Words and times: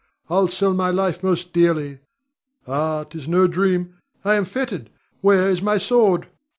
I'll 0.31 0.47
sell 0.47 0.73
my 0.73 0.89
life 0.89 1.21
most 1.21 1.53
dearly. 1.53 1.99
Ah, 2.65 3.03
'tis 3.03 3.27
no 3.27 3.45
dream, 3.45 3.97
I 4.25 4.33
am 4.33 4.45
fettered! 4.45 4.89
Where 5.21 5.47
is 5.47 5.61
my 5.61 5.77
sword? 5.77 6.25